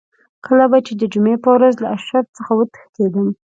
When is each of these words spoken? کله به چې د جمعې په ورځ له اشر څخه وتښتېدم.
کله 0.45 0.65
به 0.71 0.77
چې 0.87 0.93
د 1.01 1.03
جمعې 1.13 1.35
په 1.43 1.49
ورځ 1.55 1.73
له 1.83 1.87
اشر 1.97 2.23
څخه 2.37 2.51
وتښتېدم. 2.55 3.27